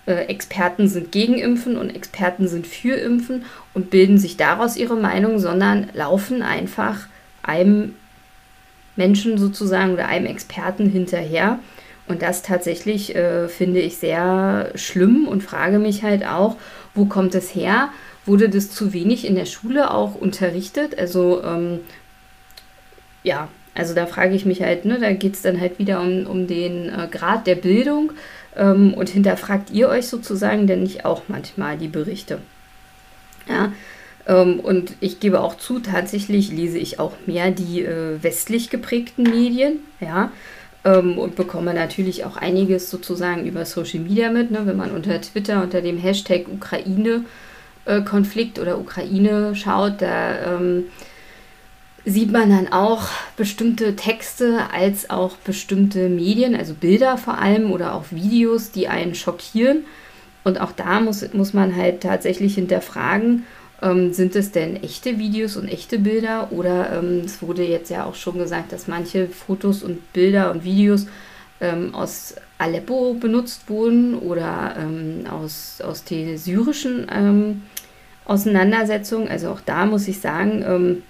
äh, 0.05 0.25
Experten 0.25 0.87
sind 0.87 1.11
gegen 1.11 1.35
Impfen 1.35 1.77
und 1.77 1.95
Experten 1.95 2.47
sind 2.47 2.67
für 2.67 2.95
Impfen 2.95 3.45
und 3.73 3.89
bilden 3.89 4.17
sich 4.17 4.35
daraus 4.35 4.75
ihre 4.75 4.95
Meinung, 4.95 5.39
sondern 5.39 5.89
laufen 5.93 6.41
einfach 6.41 7.07
einem 7.43 7.95
Menschen 8.95 9.37
sozusagen 9.37 9.93
oder 9.93 10.07
einem 10.07 10.25
Experten 10.25 10.89
hinterher. 10.89 11.59
Und 12.11 12.21
das 12.21 12.41
tatsächlich 12.41 13.15
äh, 13.15 13.47
finde 13.47 13.79
ich 13.79 13.95
sehr 13.95 14.73
schlimm 14.75 15.29
und 15.29 15.43
frage 15.43 15.79
mich 15.79 16.03
halt 16.03 16.27
auch, 16.27 16.57
wo 16.93 17.05
kommt 17.05 17.35
es 17.35 17.55
her? 17.55 17.87
Wurde 18.25 18.49
das 18.49 18.69
zu 18.69 18.91
wenig 18.91 19.25
in 19.25 19.35
der 19.35 19.45
Schule 19.45 19.91
auch 19.91 20.15
unterrichtet? 20.15 20.99
Also 20.99 21.41
ähm, 21.41 21.79
ja, 23.23 23.47
also 23.75 23.95
da 23.95 24.07
frage 24.07 24.35
ich 24.35 24.45
mich 24.45 24.61
halt, 24.61 24.83
ne, 24.83 24.99
da 24.99 25.13
geht 25.13 25.35
es 25.35 25.41
dann 25.41 25.61
halt 25.61 25.79
wieder 25.79 26.01
um, 26.01 26.27
um 26.27 26.47
den 26.47 26.89
äh, 26.89 27.07
Grad 27.09 27.47
der 27.47 27.55
Bildung 27.55 28.11
ähm, 28.57 28.93
und 28.93 29.07
hinterfragt 29.07 29.71
ihr 29.71 29.87
euch 29.87 30.07
sozusagen 30.07 30.67
denn 30.67 30.83
nicht 30.83 31.05
auch 31.05 31.21
manchmal 31.29 31.77
die 31.77 31.87
Berichte? 31.87 32.39
Ja, 33.47 33.71
ähm, 34.27 34.59
und 34.59 34.95
ich 34.99 35.21
gebe 35.21 35.39
auch 35.39 35.55
zu, 35.55 35.79
tatsächlich 35.79 36.51
lese 36.51 36.77
ich 36.77 36.99
auch 36.99 37.13
mehr 37.25 37.51
die 37.51 37.85
äh, 37.85 38.21
westlich 38.21 38.69
geprägten 38.69 39.23
Medien, 39.23 39.79
ja, 40.01 40.33
ähm, 40.83 41.17
und 41.17 41.35
bekomme 41.35 41.73
natürlich 41.73 42.25
auch 42.25 42.37
einiges 42.37 42.89
sozusagen 42.89 43.45
über 43.45 43.65
Social 43.65 43.99
Media 43.99 44.31
mit, 44.31 44.51
ne, 44.51 44.61
wenn 44.65 44.77
man 44.77 44.91
unter 44.91 45.19
Twitter 45.21 45.63
unter 45.63 45.81
dem 45.81 45.97
Hashtag 45.97 46.47
Ukraine-Konflikt 46.47 48.57
äh, 48.57 48.61
oder 48.61 48.79
Ukraine 48.79 49.55
schaut, 49.55 50.01
da 50.01 50.55
ähm, 50.55 50.85
sieht 52.05 52.31
man 52.31 52.49
dann 52.49 52.73
auch 52.73 53.09
bestimmte 53.37 53.95
Texte 53.95 54.61
als 54.73 55.09
auch 55.09 55.37
bestimmte 55.37 56.09
Medien, 56.09 56.55
also 56.55 56.73
Bilder 56.73 57.17
vor 57.17 57.37
allem 57.37 57.71
oder 57.71 57.93
auch 57.93 58.05
Videos, 58.09 58.71
die 58.71 58.87
einen 58.87 59.13
schockieren. 59.13 59.85
Und 60.43 60.59
auch 60.59 60.71
da 60.71 60.99
muss, 60.99 61.31
muss 61.33 61.53
man 61.53 61.75
halt 61.75 62.01
tatsächlich 62.01 62.55
hinterfragen, 62.55 63.45
Ähm, 63.81 64.13
sind 64.13 64.35
es 64.35 64.51
denn 64.51 64.81
echte 64.83 65.17
Videos 65.17 65.57
und 65.57 65.67
echte 65.67 65.97
Bilder? 65.99 66.51
Oder 66.51 66.99
ähm, 66.99 67.21
es 67.25 67.41
wurde 67.41 67.63
jetzt 67.63 67.89
ja 67.89 68.05
auch 68.05 68.15
schon 68.15 68.37
gesagt, 68.37 68.71
dass 68.71 68.87
manche 68.87 69.27
Fotos 69.27 69.83
und 69.83 70.13
Bilder 70.13 70.51
und 70.51 70.63
Videos 70.63 71.07
ähm, 71.59 71.95
aus 71.95 72.35
Aleppo 72.57 73.15
benutzt 73.15 73.69
wurden 73.69 74.17
oder 74.17 74.75
ähm, 74.77 75.25
aus, 75.29 75.81
aus 75.81 76.03
den 76.03 76.37
syrischen 76.37 77.07
ähm, 77.11 77.63
Auseinandersetzungen. 78.25 79.27
Also 79.27 79.49
auch 79.49 79.61
da 79.61 79.85
muss 79.85 80.07
ich 80.07 80.19
sagen, 80.19 80.63
ähm, 80.67 81.03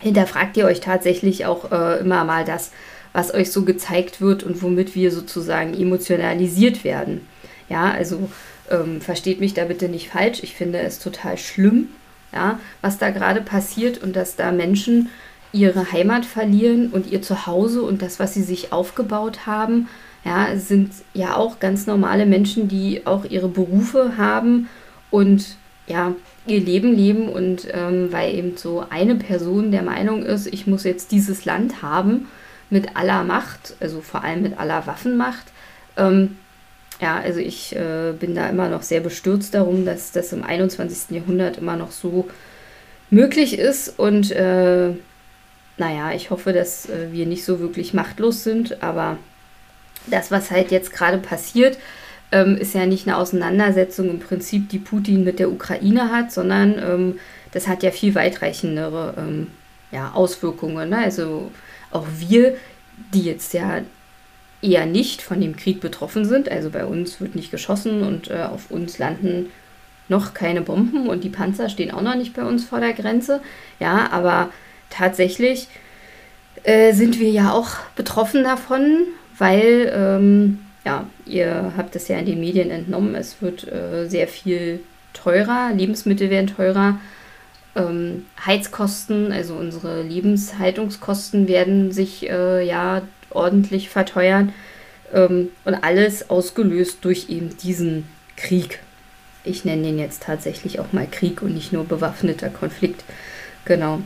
hinterfragt 0.00 0.56
ihr 0.56 0.66
euch 0.66 0.80
tatsächlich 0.80 1.46
auch 1.46 1.72
äh, 1.72 2.00
immer 2.00 2.24
mal 2.24 2.44
das, 2.44 2.70
was 3.12 3.34
euch 3.34 3.50
so 3.50 3.64
gezeigt 3.64 4.20
wird 4.20 4.42
und 4.42 4.62
womit 4.62 4.94
wir 4.94 5.10
sozusagen 5.10 5.74
emotionalisiert 5.74 6.84
werden. 6.84 7.26
Ja, 7.68 7.90
also 7.90 8.28
ähm, 8.70 9.00
versteht 9.00 9.40
mich 9.40 9.54
da 9.54 9.64
bitte 9.64 9.88
nicht 9.88 10.08
falsch. 10.10 10.42
Ich 10.42 10.54
finde 10.54 10.78
es 10.80 10.98
total 10.98 11.36
schlimm, 11.38 11.88
ja, 12.32 12.58
was 12.80 12.98
da 12.98 13.10
gerade 13.10 13.40
passiert 13.40 14.02
und 14.02 14.16
dass 14.16 14.36
da 14.36 14.52
Menschen 14.52 15.08
ihre 15.52 15.90
Heimat 15.92 16.24
verlieren 16.24 16.90
und 16.90 17.10
ihr 17.10 17.22
Zuhause 17.22 17.82
und 17.82 18.02
das, 18.02 18.20
was 18.20 18.34
sie 18.34 18.42
sich 18.42 18.72
aufgebaut 18.72 19.46
haben. 19.46 19.88
Ja, 20.24 20.56
sind 20.56 20.92
ja 21.14 21.34
auch 21.34 21.60
ganz 21.60 21.86
normale 21.86 22.26
Menschen, 22.26 22.68
die 22.68 23.06
auch 23.06 23.24
ihre 23.24 23.48
Berufe 23.48 24.18
haben 24.18 24.68
und 25.10 25.56
ja, 25.86 26.14
ihr 26.46 26.60
Leben 26.60 26.94
leben 26.94 27.28
und 27.28 27.66
ähm, 27.72 28.12
weil 28.12 28.34
eben 28.34 28.56
so 28.56 28.84
eine 28.90 29.16
Person 29.16 29.72
der 29.72 29.82
Meinung 29.82 30.22
ist, 30.22 30.46
ich 30.46 30.66
muss 30.66 30.84
jetzt 30.84 31.10
dieses 31.10 31.44
Land 31.46 31.82
haben 31.82 32.28
mit 32.68 32.96
aller 32.96 33.24
Macht, 33.24 33.74
also 33.80 34.00
vor 34.00 34.22
allem 34.22 34.42
mit 34.42 34.58
aller 34.58 34.86
Waffenmacht, 34.86 35.46
ähm, 35.96 36.36
ja, 37.00 37.18
also 37.18 37.40
ich 37.40 37.74
äh, 37.74 38.12
bin 38.18 38.34
da 38.34 38.48
immer 38.48 38.68
noch 38.68 38.82
sehr 38.82 39.00
bestürzt 39.00 39.54
darum, 39.54 39.84
dass 39.86 40.12
das 40.12 40.32
im 40.32 40.42
21. 40.42 41.16
Jahrhundert 41.16 41.58
immer 41.58 41.76
noch 41.76 41.92
so 41.92 42.28
möglich 43.08 43.58
ist. 43.58 43.98
Und 43.98 44.30
äh, 44.32 44.90
naja, 45.78 46.12
ich 46.12 46.30
hoffe, 46.30 46.52
dass 46.52 46.88
äh, 46.90 47.10
wir 47.10 47.26
nicht 47.26 47.44
so 47.44 47.58
wirklich 47.58 47.94
machtlos 47.94 48.44
sind. 48.44 48.82
Aber 48.82 49.16
das, 50.08 50.30
was 50.30 50.50
halt 50.50 50.70
jetzt 50.70 50.92
gerade 50.92 51.18
passiert, 51.18 51.78
ähm, 52.32 52.56
ist 52.56 52.74
ja 52.74 52.84
nicht 52.84 53.06
eine 53.06 53.16
Auseinandersetzung 53.16 54.10
im 54.10 54.20
Prinzip, 54.20 54.68
die 54.68 54.78
Putin 54.78 55.24
mit 55.24 55.38
der 55.38 55.50
Ukraine 55.50 56.12
hat, 56.12 56.30
sondern 56.32 56.78
ähm, 56.78 57.18
das 57.52 57.66
hat 57.66 57.82
ja 57.82 57.90
viel 57.90 58.14
weitreichendere 58.14 59.14
ähm, 59.16 59.46
ja, 59.90 60.12
Auswirkungen. 60.12 60.90
Ne? 60.90 60.98
Also 60.98 61.50
auch 61.90 62.06
wir, 62.18 62.56
die 63.14 63.22
jetzt 63.22 63.54
ja 63.54 63.80
eher 64.62 64.86
nicht 64.86 65.22
von 65.22 65.40
dem 65.40 65.56
Krieg 65.56 65.80
betroffen 65.80 66.24
sind. 66.24 66.50
Also 66.50 66.70
bei 66.70 66.84
uns 66.84 67.20
wird 67.20 67.34
nicht 67.34 67.50
geschossen 67.50 68.02
und 68.02 68.30
äh, 68.30 68.42
auf 68.42 68.70
uns 68.70 68.98
landen 68.98 69.50
noch 70.08 70.34
keine 70.34 70.60
Bomben 70.60 71.08
und 71.08 71.24
die 71.24 71.28
Panzer 71.28 71.68
stehen 71.68 71.92
auch 71.92 72.02
noch 72.02 72.16
nicht 72.16 72.34
bei 72.34 72.44
uns 72.44 72.64
vor 72.64 72.80
der 72.80 72.92
Grenze. 72.92 73.40
Ja, 73.78 74.10
aber 74.10 74.50
tatsächlich 74.90 75.68
äh, 76.64 76.92
sind 76.92 77.18
wir 77.18 77.30
ja 77.30 77.52
auch 77.52 77.70
betroffen 77.96 78.44
davon, 78.44 79.04
weil, 79.38 79.90
ähm, 79.94 80.58
ja, 80.84 81.06
ihr 81.26 81.72
habt 81.76 81.94
es 81.96 82.08
ja 82.08 82.18
in 82.18 82.26
den 82.26 82.40
Medien 82.40 82.70
entnommen, 82.70 83.14
es 83.14 83.40
wird 83.40 83.70
äh, 83.70 84.08
sehr 84.08 84.28
viel 84.28 84.80
teurer, 85.12 85.70
Lebensmittel 85.74 86.28
werden 86.28 86.48
teurer. 86.48 86.98
Ähm, 87.76 88.26
Heizkosten, 88.44 89.30
also 89.30 89.54
unsere 89.54 90.02
Lebenshaltungskosten 90.02 91.46
werden 91.46 91.92
sich 91.92 92.28
äh, 92.28 92.66
ja 92.66 93.02
ordentlich 93.30 93.88
verteuern. 93.88 94.52
Ähm, 95.12 95.48
und 95.64 95.74
alles 95.74 96.30
ausgelöst 96.30 96.98
durch 97.02 97.28
eben 97.28 97.56
diesen 97.56 98.08
Krieg. 98.36 98.80
Ich 99.44 99.64
nenne 99.64 99.82
den 99.82 99.98
jetzt 99.98 100.22
tatsächlich 100.22 100.80
auch 100.80 100.92
mal 100.92 101.06
Krieg 101.10 101.42
und 101.42 101.54
nicht 101.54 101.72
nur 101.72 101.84
bewaffneter 101.84 102.50
Konflikt. 102.50 103.04
Genau. 103.64 104.00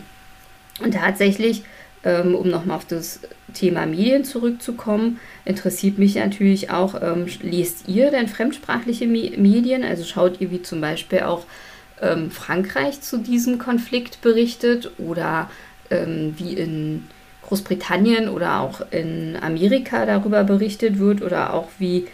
Und 0.83 0.95
tatsächlich, 0.95 1.65
ähm, 2.05 2.35
um 2.35 2.49
nochmal 2.49 2.77
auf 2.77 2.87
das 2.87 3.21
Thema 3.53 3.87
Medien 3.87 4.25
zurückzukommen, 4.25 5.21
interessiert 5.45 5.99
mich 5.99 6.17
natürlich 6.17 6.71
auch, 6.71 7.01
ähm, 7.01 7.27
lest 7.43 7.89
ihr 7.89 8.11
denn 8.11 8.29
fremdsprachliche 8.29 9.07
Me 9.07 9.33
Medien? 9.37 9.85
Also 9.85 10.05
schaut 10.05 10.41
ihr, 10.41 10.51
wie 10.51 10.63
zum 10.63 10.81
Beispiel 10.81 11.21
auch 11.21 11.47
ähm, 12.01 12.31
Frankreich 12.31 13.01
zu 13.01 13.19
diesem 13.19 13.59
Konflikt 13.59 14.21
berichtet 14.21 14.91
oder 14.99 15.51
ähm, 15.91 16.35
wie 16.39 16.55
in 16.55 17.07
Großbritannien 17.55 18.29
oder 18.29 18.61
auch 18.61 18.81
in 18.91 19.37
Amerika 19.41 20.07
darüber 20.07 20.43
berichtet 20.43 20.99
wird 20.99 21.23
oder 21.23 21.55
auch 21.55 21.69
wie 21.79 22.09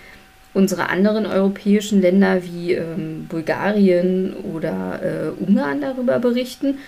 unsere 0.53 0.91
anderen 0.91 1.25
europäischen 1.25 2.03
Länder 2.03 2.45
wie 2.45 2.75
ähm, 2.75 3.27
Bulgarien 3.27 4.35
oder 4.35 5.01
äh, 5.03 5.43
Ungarn 5.43 5.81
darüber 5.81 6.19
berichten. 6.19 6.79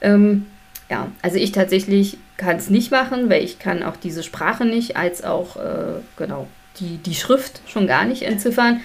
Ähm, 0.00 0.46
ja, 0.90 1.06
also 1.22 1.36
ich 1.36 1.52
tatsächlich 1.52 2.18
kann 2.36 2.56
es 2.56 2.68
nicht 2.68 2.90
machen, 2.90 3.30
weil 3.30 3.44
ich 3.44 3.60
kann 3.60 3.84
auch 3.84 3.96
diese 3.96 4.24
Sprache 4.24 4.64
nicht, 4.64 4.96
als 4.96 5.22
auch 5.22 5.56
äh, 5.56 6.00
genau 6.16 6.48
die, 6.80 6.96
die 6.96 7.14
Schrift 7.14 7.60
schon 7.68 7.86
gar 7.86 8.04
nicht 8.04 8.22
entziffern. 8.22 8.80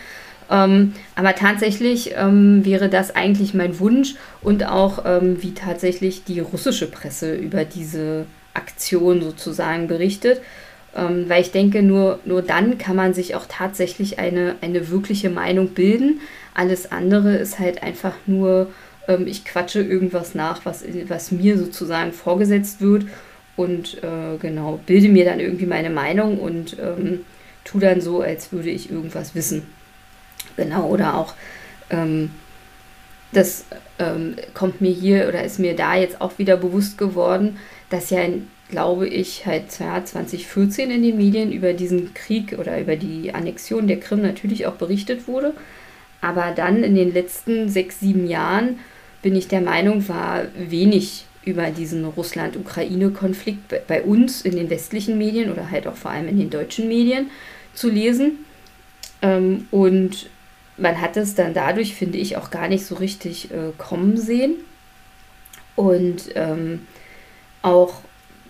Ähm, 0.51 0.93
aber 1.15 1.33
tatsächlich 1.33 2.13
ähm, 2.15 2.63
wäre 2.63 2.89
das 2.89 3.15
eigentlich 3.15 3.55
mein 3.55 3.79
Wunsch 3.79 4.13
und 4.43 4.67
auch 4.67 5.03
ähm, 5.03 5.41
wie 5.41 5.55
tatsächlich 5.55 6.25
die 6.25 6.41
russische 6.41 6.85
Presse 6.85 7.33
über 7.33 7.65
diese 7.65 8.27
Aktion 8.55 9.21
sozusagen 9.21 9.87
berichtet. 9.87 10.41
Ähm, 10.95 11.27
weil 11.27 11.41
ich 11.41 11.51
denke, 11.51 11.81
nur, 11.81 12.19
nur 12.23 12.41
dann 12.41 12.77
kann 12.77 12.95
man 12.95 13.13
sich 13.13 13.35
auch 13.35 13.45
tatsächlich 13.49 14.17
eine, 14.17 14.55
eine 14.61 14.89
wirkliche 14.89 15.29
Meinung 15.29 15.69
bilden. 15.69 16.21
Alles 16.53 16.91
andere 16.91 17.35
ist 17.35 17.59
halt 17.59 17.83
einfach 17.83 18.13
nur, 18.25 18.71
ähm, 19.07 19.27
ich 19.27 19.43
quatsche 19.43 19.81
irgendwas 19.81 20.35
nach, 20.35 20.65
was, 20.65 20.85
was 21.07 21.31
mir 21.31 21.57
sozusagen 21.57 22.13
vorgesetzt 22.13 22.79
wird 22.79 23.05
und 23.57 24.01
äh, 24.03 24.37
genau, 24.39 24.79
bilde 24.85 25.09
mir 25.09 25.25
dann 25.25 25.41
irgendwie 25.41 25.65
meine 25.65 25.89
Meinung 25.89 26.39
und 26.39 26.77
ähm, 26.79 27.21
tu 27.65 27.79
dann 27.79 27.99
so, 27.99 28.21
als 28.21 28.53
würde 28.53 28.69
ich 28.69 28.89
irgendwas 28.89 29.35
wissen. 29.35 29.63
Genau, 30.55 30.87
oder 30.87 31.15
auch 31.15 31.33
ähm, 31.89 32.31
das 33.33 33.65
ähm, 33.99 34.35
kommt 34.53 34.79
mir 34.81 34.91
hier 34.91 35.27
oder 35.27 35.43
ist 35.43 35.59
mir 35.59 35.75
da 35.75 35.95
jetzt 35.95 36.21
auch 36.21 36.37
wieder 36.37 36.57
bewusst 36.57 36.97
geworden, 36.97 37.57
dass 37.89 38.09
ja, 38.09 38.21
glaube 38.69 39.07
ich, 39.07 39.45
halt 39.45 39.79
ja, 39.79 40.03
2014 40.03 40.89
in 40.89 41.03
den 41.03 41.17
Medien 41.17 41.51
über 41.51 41.73
diesen 41.73 42.13
Krieg 42.13 42.57
oder 42.57 42.79
über 42.79 42.95
die 42.95 43.33
Annexion 43.33 43.87
der 43.87 43.99
Krim 43.99 44.21
natürlich 44.21 44.65
auch 44.65 44.75
berichtet 44.75 45.27
wurde. 45.27 45.53
Aber 46.21 46.51
dann 46.55 46.83
in 46.83 46.95
den 46.95 47.13
letzten 47.13 47.69
sechs, 47.69 47.99
sieben 47.99 48.27
Jahren 48.27 48.79
bin 49.21 49.35
ich 49.35 49.47
der 49.47 49.61
Meinung, 49.61 50.07
war 50.07 50.45
wenig 50.57 51.25
über 51.43 51.69
diesen 51.69 52.05
Russland-Ukraine-Konflikt 52.05 53.87
bei 53.87 54.01
uns 54.01 54.41
in 54.41 54.55
den 54.55 54.69
westlichen 54.69 55.17
Medien 55.17 55.51
oder 55.51 55.69
halt 55.69 55.87
auch 55.87 55.95
vor 55.95 56.11
allem 56.11 56.27
in 56.27 56.39
den 56.39 56.49
deutschen 56.49 56.87
Medien 56.87 57.29
zu 57.75 57.89
lesen. 57.89 58.45
Ähm, 59.21 59.67
und 59.69 60.29
man 60.77 60.99
hat 60.99 61.17
es 61.17 61.35
dann 61.35 61.53
dadurch, 61.53 61.93
finde 61.93 62.17
ich, 62.17 62.37
auch 62.37 62.49
gar 62.49 62.67
nicht 62.67 62.85
so 62.85 62.95
richtig 62.95 63.51
äh, 63.51 63.71
kommen 63.77 64.17
sehen. 64.17 64.55
Und 65.75 66.29
ähm, 66.35 66.81
auch 67.65 68.01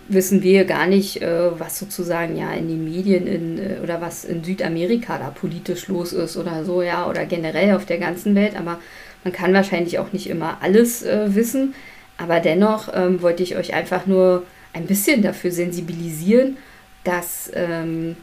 wissen 0.07 0.43
wir 0.43 0.65
gar 0.65 0.85
nicht, 0.87 1.21
äh, 1.21 1.59
was 1.59 1.79
sozusagen 1.79 2.37
ja 2.37 2.51
in 2.51 2.67
den 2.67 2.83
Medien 2.83 3.25
in, 3.25 3.57
äh, 3.57 3.79
oder 3.81 4.01
was 4.01 4.23
in 4.23 4.43
Südamerika 4.43 5.17
da 5.17 5.29
politisch 5.29 5.87
los 5.87 6.13
ist 6.13 6.37
oder 6.37 6.63
so, 6.63 6.81
ja, 6.83 7.09
oder 7.09 7.25
generell 7.25 7.73
auf 7.73 7.85
der 7.85 7.97
ganzen 7.97 8.35
Welt. 8.35 8.55
Aber 8.55 8.79
man 9.23 9.33
kann 9.33 9.53
wahrscheinlich 9.53 9.97
auch 9.97 10.13
nicht 10.13 10.29
immer 10.29 10.59
alles 10.61 11.03
äh, 11.03 11.33
wissen. 11.33 11.73
Aber 12.17 12.39
dennoch 12.39 12.89
ähm, 12.93 13.21
wollte 13.21 13.43
ich 13.43 13.55
euch 13.57 13.73
einfach 13.73 14.05
nur 14.05 14.43
ein 14.73 14.85
bisschen 14.85 15.21
dafür 15.21 15.51
sensibilisieren, 15.51 16.57
dass 17.03 17.51
ähm, 17.53 18.15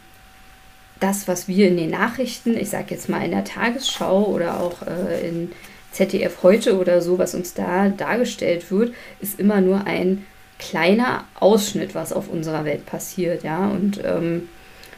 das, 1.00 1.26
was 1.26 1.48
wir 1.48 1.68
in 1.68 1.76
den 1.76 1.90
Nachrichten, 1.90 2.56
ich 2.56 2.70
sage 2.70 2.86
jetzt 2.90 3.08
mal 3.08 3.24
in 3.24 3.32
der 3.32 3.44
Tagesschau 3.44 4.26
oder 4.26 4.60
auch 4.60 4.82
äh, 4.82 5.28
in 5.28 5.52
ZDF 5.90 6.42
heute 6.42 6.78
oder 6.78 7.02
so, 7.02 7.18
was 7.18 7.34
uns 7.34 7.54
da 7.54 7.88
dargestellt 7.88 8.70
wird, 8.70 8.94
ist 9.20 9.40
immer 9.40 9.60
nur 9.60 9.86
ein 9.86 10.24
kleiner 10.70 11.24
Ausschnitt, 11.38 11.94
was 11.94 12.12
auf 12.12 12.28
unserer 12.28 12.64
Welt 12.64 12.86
passiert, 12.86 13.42
ja. 13.42 13.68
Und 13.68 14.00
ähm, 14.04 14.48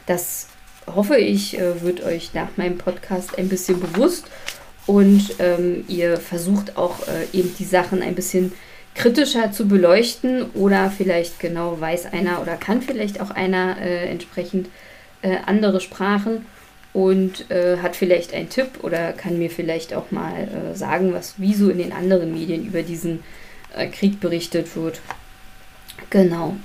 das 0.05 0.47
hoffe 0.87 1.17
ich, 1.17 1.57
äh, 1.57 1.81
wird 1.81 2.03
euch 2.03 2.33
nach 2.33 2.57
meinem 2.57 2.77
Podcast 2.77 3.37
ein 3.37 3.49
bisschen 3.49 3.79
bewusst 3.79 4.25
und 4.85 5.35
ähm, 5.39 5.83
ihr 5.87 6.17
versucht 6.17 6.77
auch 6.77 7.07
äh, 7.07 7.37
eben 7.37 7.55
die 7.57 7.65
Sachen 7.65 8.01
ein 8.03 8.15
bisschen 8.15 8.53
kritischer 8.93 9.51
zu 9.51 9.67
beleuchten 9.67 10.43
oder 10.53 10.91
vielleicht 10.91 11.39
genau 11.39 11.79
weiß 11.81 12.13
einer 12.13 12.41
oder 12.41 12.55
kann 12.55 12.81
vielleicht 12.81 13.19
auch 13.19 13.31
einer 13.31 13.77
äh, 13.81 14.09
entsprechend 14.09 14.69
äh, 15.21 15.37
andere 15.45 15.81
Sprachen 15.81 16.45
und 16.93 17.49
äh, 17.51 17.77
hat 17.81 17.95
vielleicht 17.95 18.33
einen 18.33 18.49
Tipp 18.49 18.83
oder 18.83 19.11
kann 19.11 19.37
mir 19.37 19.49
vielleicht 19.49 19.93
auch 19.93 20.11
mal 20.11 20.33
äh, 20.47 20.75
sagen, 20.75 21.13
was 21.13 21.33
wieso 21.37 21.69
in 21.69 21.79
den 21.79 21.91
anderen 21.91 22.33
Medien 22.33 22.65
über 22.65 22.83
diesen 22.83 23.23
äh, 23.75 23.87
Krieg 23.87 24.21
berichtet 24.21 24.75
wird. 24.75 25.01
Genau. 26.09 26.55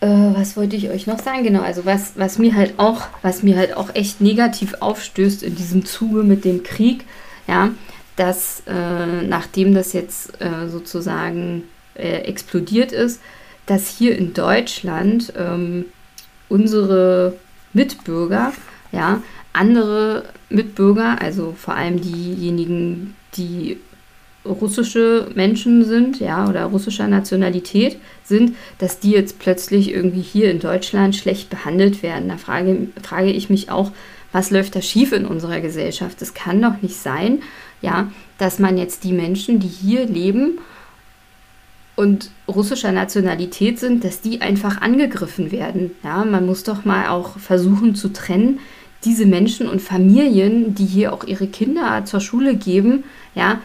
Äh, 0.00 0.06
was 0.06 0.56
wollte 0.56 0.76
ich 0.76 0.90
euch 0.90 1.06
noch 1.06 1.18
sagen? 1.18 1.44
Genau, 1.44 1.62
also 1.62 1.84
was, 1.84 2.12
was 2.16 2.38
mir 2.38 2.54
halt 2.54 2.74
auch, 2.78 3.02
was 3.22 3.42
mir 3.42 3.56
halt 3.56 3.76
auch 3.76 3.94
echt 3.94 4.20
negativ 4.20 4.74
aufstößt 4.80 5.42
in 5.42 5.54
diesem 5.54 5.84
Zuge 5.84 6.22
mit 6.22 6.44
dem 6.44 6.62
Krieg, 6.62 7.04
ja, 7.46 7.70
dass 8.16 8.62
äh, 8.66 9.22
nachdem 9.22 9.74
das 9.74 9.92
jetzt 9.92 10.40
äh, 10.40 10.68
sozusagen 10.68 11.64
äh, 11.94 12.18
explodiert 12.18 12.92
ist, 12.92 13.20
dass 13.66 13.88
hier 13.88 14.16
in 14.18 14.34
Deutschland 14.34 15.32
ähm, 15.38 15.86
unsere 16.48 17.36
Mitbürger, 17.72 18.52
ja, 18.92 19.22
andere 19.52 20.24
Mitbürger, 20.50 21.20
also 21.20 21.54
vor 21.56 21.74
allem 21.74 22.00
diejenigen, 22.00 23.16
die 23.36 23.78
russische 24.44 25.30
Menschen 25.34 25.84
sind, 25.84 26.20
ja, 26.20 26.48
oder 26.48 26.66
russischer 26.66 27.08
Nationalität 27.08 27.98
sind, 28.24 28.56
dass 28.78 29.00
die 29.00 29.10
jetzt 29.10 29.38
plötzlich 29.38 29.92
irgendwie 29.92 30.20
hier 30.20 30.50
in 30.50 30.60
Deutschland 30.60 31.16
schlecht 31.16 31.50
behandelt 31.50 32.02
werden. 32.02 32.28
Da 32.28 32.36
frage, 32.36 32.88
frage 33.02 33.30
ich 33.30 33.50
mich 33.50 33.70
auch, 33.70 33.90
was 34.32 34.50
läuft 34.50 34.74
da 34.74 34.82
schief 34.82 35.12
in 35.12 35.26
unserer 35.26 35.60
Gesellschaft? 35.60 36.20
Es 36.20 36.34
kann 36.34 36.60
doch 36.60 36.82
nicht 36.82 36.96
sein, 36.96 37.42
ja, 37.80 38.10
dass 38.38 38.58
man 38.58 38.76
jetzt 38.76 39.04
die 39.04 39.12
Menschen, 39.12 39.60
die 39.60 39.68
hier 39.68 40.06
leben 40.06 40.58
und 41.96 42.30
russischer 42.48 42.92
Nationalität 42.92 43.78
sind, 43.78 44.04
dass 44.04 44.20
die 44.20 44.40
einfach 44.40 44.80
angegriffen 44.80 45.52
werden. 45.52 45.92
Ja, 46.02 46.24
man 46.24 46.46
muss 46.46 46.64
doch 46.64 46.84
mal 46.84 47.08
auch 47.08 47.38
versuchen 47.38 47.94
zu 47.94 48.12
trennen, 48.12 48.58
diese 49.04 49.26
Menschen 49.26 49.68
und 49.68 49.82
Familien, 49.82 50.74
die 50.74 50.86
hier 50.86 51.12
auch 51.12 51.24
ihre 51.24 51.46
Kinder 51.46 52.04
zur 52.04 52.20
Schule 52.20 52.56
geben, 52.56 53.04
ja, 53.34 53.60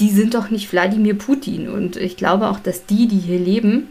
die 0.00 0.10
sind 0.10 0.34
doch 0.34 0.50
nicht 0.50 0.70
Wladimir 0.72 1.14
Putin. 1.14 1.68
Und 1.68 1.96
ich 1.96 2.16
glaube 2.16 2.48
auch, 2.48 2.60
dass 2.60 2.86
die, 2.86 3.08
die 3.08 3.18
hier 3.18 3.38
leben, 3.38 3.88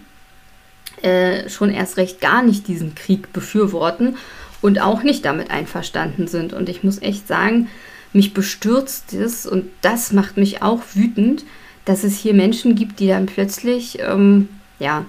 äh, 1.02 1.50
schon 1.50 1.70
erst 1.70 1.98
recht 1.98 2.22
gar 2.22 2.42
nicht 2.42 2.68
diesen 2.68 2.96
Krieg 2.96 3.32
befürworten 3.34 4.18
und 4.62 4.82
auch 4.82 5.04
nicht 5.04 5.26
damit 5.26 5.52
einverstanden 5.52 6.28
sind. 6.28 6.54
Und 6.54 6.70
ich 6.70 6.84
muss 6.84 7.02
echt 7.02 7.28
sagen, 7.28 7.70
mich 8.14 8.34
bestürzt 8.34 9.14
es 9.14 9.46
und 9.46 9.66
das 9.82 10.12
macht 10.12 10.38
mich 10.38 10.62
auch 10.62 10.82
wütend, 10.94 11.44
dass 11.86 12.04
es 12.04 12.18
hier 12.18 12.34
Menschen 12.34 12.76
gibt, 12.76 13.00
die 13.00 13.08
dann 13.08 13.28
plötzlich, 13.28 14.00
ähm, 14.00 14.50
ja, 14.80 15.06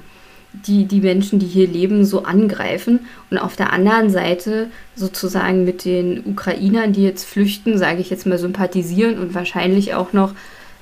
die, 0.53 0.87
die 0.87 1.01
Menschen, 1.01 1.39
die 1.39 1.47
hier 1.47 1.69
leben, 1.69 2.05
so 2.05 2.25
angreifen 2.25 3.01
und 3.31 3.39
auf 3.39 3.55
der 3.57 3.73
anderen 3.73 4.11
Seite 4.11 4.69
sozusagen 4.95 5.65
mit 5.65 5.85
den 5.85 6.25
Ukrainern, 6.25 6.93
die 6.93 7.03
jetzt 7.03 7.25
flüchten, 7.25 7.79
sage 7.79 8.01
ich 8.01 8.11
jetzt 8.11 8.27
mal, 8.27 8.39
sympathisieren 8.39 9.19
und 9.19 9.35
wahrscheinlich 9.35 9.95
auch 9.95 10.13
noch 10.13 10.35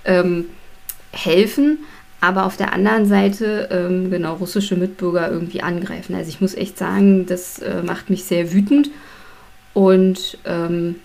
ähm, 0.06 0.46
helfen, 1.12 1.78
aber 2.20 2.46
auf 2.46 2.56
der 2.56 2.72
anderen 2.72 3.06
Seite 3.06 3.68
ähm, 3.70 4.10
genau 4.10 4.34
russische 4.34 4.76
Mitbürger 4.76 5.30
irgendwie 5.30 5.62
angreifen. 5.62 6.14
Also 6.14 6.28
ich 6.28 6.40
muss 6.40 6.54
echt 6.54 6.78
sagen, 6.78 7.26
das 7.26 7.58
äh, 7.58 7.82
macht 7.82 8.10
mich 8.10 8.25
sehr 8.25 8.52
wütend 8.52 8.90
und 9.75 10.38
ähm, 10.44 10.96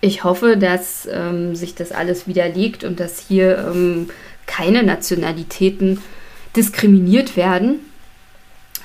ich 0.00 0.24
hoffe, 0.24 0.56
dass 0.56 1.08
ähm, 1.10 1.54
sich 1.54 1.76
das 1.76 1.92
alles 1.92 2.26
widerlegt 2.26 2.82
und 2.82 2.98
dass 2.98 3.20
hier 3.20 3.70
ähm, 3.72 4.10
keine 4.46 4.82
Nationalitäten 4.82 6.00
diskriminiert 6.56 7.36
werden, 7.36 7.78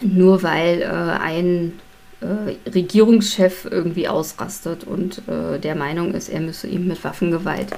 nur 0.01 0.43
weil 0.43 0.83
äh, 0.83 0.85
ein 0.85 1.73
äh, 2.21 2.69
Regierungschef 2.69 3.67
irgendwie 3.69 4.07
ausrastet 4.07 4.83
und 4.83 5.23
äh, 5.27 5.59
der 5.59 5.75
Meinung 5.75 6.13
ist, 6.13 6.29
er 6.29 6.39
müsse 6.39 6.67
eben 6.67 6.87
mit 6.87 7.03
Waffengewalt 7.03 7.69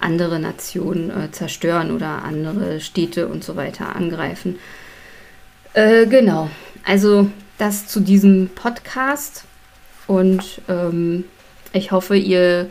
andere 0.00 0.38
Nationen 0.38 1.10
äh, 1.10 1.30
zerstören 1.30 1.90
oder 1.90 2.22
andere 2.24 2.80
Städte 2.80 3.28
und 3.28 3.44
so 3.44 3.56
weiter 3.56 3.96
angreifen. 3.96 4.58
Äh, 5.72 6.06
genau, 6.06 6.50
also 6.84 7.30
das 7.58 7.86
zu 7.86 8.00
diesem 8.00 8.50
Podcast 8.54 9.44
und 10.06 10.60
ähm, 10.68 11.24
ich 11.72 11.92
hoffe, 11.92 12.16
ihr 12.16 12.70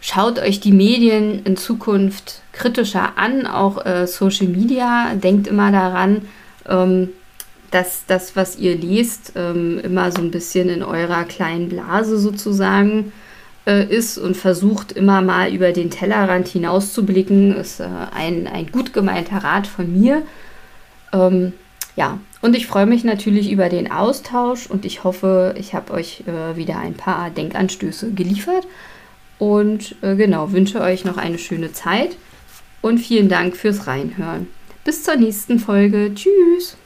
schaut 0.00 0.38
euch 0.38 0.60
die 0.60 0.72
Medien 0.72 1.44
in 1.44 1.56
Zukunft 1.56 2.42
kritischer 2.52 3.16
an, 3.16 3.46
auch 3.46 3.84
äh, 3.86 4.06
Social 4.06 4.48
Media. 4.48 5.14
Denkt 5.14 5.46
immer 5.46 5.70
daran, 5.70 6.22
ähm, 6.68 7.10
dass 7.70 8.04
das, 8.06 8.36
was 8.36 8.58
ihr 8.58 8.76
lest, 8.76 9.32
ähm, 9.36 9.78
immer 9.78 10.10
so 10.10 10.20
ein 10.20 10.30
bisschen 10.30 10.68
in 10.68 10.82
eurer 10.82 11.24
kleinen 11.24 11.68
Blase 11.68 12.18
sozusagen 12.18 13.12
äh, 13.66 13.84
ist 13.84 14.18
und 14.18 14.36
versucht 14.36 14.92
immer 14.92 15.22
mal 15.22 15.52
über 15.52 15.72
den 15.72 15.90
Tellerrand 15.90 16.48
hinauszublicken, 16.48 17.54
ist 17.54 17.80
äh, 17.80 17.88
ein, 18.14 18.46
ein 18.46 18.70
gut 18.72 18.92
gemeinter 18.92 19.38
Rat 19.38 19.66
von 19.66 19.92
mir. 19.92 20.22
Ähm, 21.12 21.52
ja, 21.94 22.18
und 22.40 22.56
ich 22.56 22.66
freue 22.66 22.86
mich 22.86 23.04
natürlich 23.04 23.50
über 23.52 23.68
den 23.68 23.90
Austausch 23.90 24.66
und 24.66 24.84
ich 24.84 25.04
hoffe, 25.04 25.54
ich 25.58 25.74
habe 25.74 25.92
euch 25.92 26.24
äh, 26.26 26.56
wieder 26.56 26.78
ein 26.78 26.94
paar 26.94 27.30
Denkanstöße 27.30 28.12
geliefert. 28.12 28.66
Und 29.38 29.96
äh, 30.02 30.16
genau, 30.16 30.52
wünsche 30.52 30.80
euch 30.80 31.04
noch 31.04 31.16
eine 31.16 31.38
schöne 31.38 31.72
Zeit 31.72 32.16
und 32.80 32.98
vielen 32.98 33.28
Dank 33.28 33.56
fürs 33.56 33.86
Reinhören. 33.86 34.48
Bis 34.84 35.04
zur 35.04 35.16
nächsten 35.16 35.58
Folge. 35.58 36.12
Tschüss. 36.14 36.76